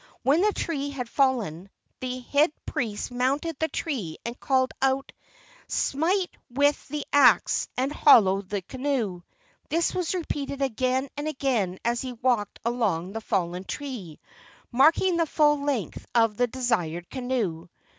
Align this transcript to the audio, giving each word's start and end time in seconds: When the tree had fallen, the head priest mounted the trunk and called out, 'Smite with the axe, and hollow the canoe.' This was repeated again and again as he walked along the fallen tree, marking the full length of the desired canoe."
When 0.23 0.41
the 0.41 0.51
tree 0.51 0.89
had 0.89 1.07
fallen, 1.07 1.69
the 1.99 2.21
head 2.21 2.51
priest 2.65 3.11
mounted 3.11 3.57
the 3.59 3.67
trunk 3.67 4.17
and 4.25 4.39
called 4.39 4.71
out, 4.81 5.11
'Smite 5.67 6.35
with 6.49 6.87
the 6.87 7.05
axe, 7.13 7.67
and 7.77 7.91
hollow 7.91 8.41
the 8.41 8.63
canoe.' 8.63 9.21
This 9.69 9.93
was 9.93 10.15
repeated 10.15 10.59
again 10.63 11.07
and 11.15 11.27
again 11.27 11.77
as 11.85 12.01
he 12.01 12.13
walked 12.13 12.59
along 12.65 13.11
the 13.13 13.21
fallen 13.21 13.63
tree, 13.63 14.19
marking 14.71 15.17
the 15.17 15.27
full 15.27 15.59
length 15.63 16.03
of 16.15 16.35
the 16.35 16.47
desired 16.47 17.07
canoe." 17.11 17.67